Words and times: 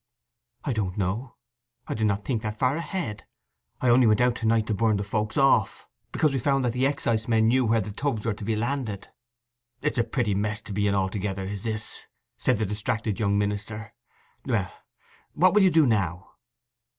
'I 0.63 0.73
don't 0.73 0.97
know. 0.97 1.35
I 1.87 1.93
did 1.93 2.07
not 2.07 2.25
think 2.25 2.41
so 2.41 2.49
far 2.49 2.75
ahead. 2.75 3.27
I 3.79 3.89
only 3.89 4.07
went 4.07 4.35
to 4.37 4.45
night 4.47 4.65
to 4.65 4.73
burn 4.73 4.97
the 4.97 5.03
folks 5.03 5.37
off, 5.37 5.87
because 6.11 6.31
we 6.33 6.39
found 6.39 6.65
that 6.65 6.73
the 6.73 6.85
excisemen 6.87 7.47
knew 7.47 7.65
where 7.65 7.81
the 7.81 7.91
tubs 7.91 8.25
were 8.25 8.33
to 8.33 8.43
be 8.43 8.55
landed.' 8.55 9.09
'It 9.83 9.91
is 9.91 9.97
a 9.99 10.03
pretty 10.03 10.33
mess 10.33 10.59
to 10.61 10.73
be 10.73 10.87
in 10.87 10.95
altogether, 10.95 11.43
is 11.45 11.61
this,' 11.61 12.05
said 12.35 12.57
the 12.57 12.65
distracted 12.65 13.19
young 13.19 13.37
minister. 13.37 13.93
'Well, 14.43 14.73
what 15.33 15.53
will 15.53 15.61
you 15.61 15.69
do 15.69 15.85
now? 15.85 16.31